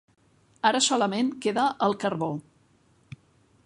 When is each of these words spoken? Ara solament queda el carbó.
Ara 0.69 0.81
solament 0.85 1.29
queda 1.45 1.67
el 1.89 1.97
carbó. 2.05 2.35